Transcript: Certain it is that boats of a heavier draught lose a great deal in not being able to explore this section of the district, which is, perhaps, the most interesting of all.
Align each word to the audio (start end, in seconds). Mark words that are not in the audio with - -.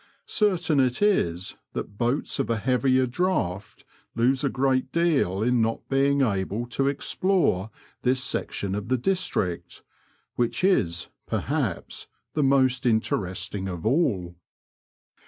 Certain 0.25 0.79
it 0.79 0.99
is 0.99 1.57
that 1.73 1.95
boats 1.95 2.39
of 2.39 2.49
a 2.49 2.57
heavier 2.57 3.05
draught 3.05 3.85
lose 4.15 4.43
a 4.43 4.49
great 4.49 4.91
deal 4.91 5.43
in 5.43 5.61
not 5.61 5.87
being 5.89 6.21
able 6.23 6.65
to 6.65 6.87
explore 6.87 7.69
this 8.01 8.23
section 8.23 8.73
of 8.73 8.87
the 8.87 8.97
district, 8.97 9.83
which 10.33 10.63
is, 10.63 11.09
perhaps, 11.27 12.07
the 12.33 12.41
most 12.41 12.87
interesting 12.87 13.67
of 13.67 13.85
all. 13.85 14.33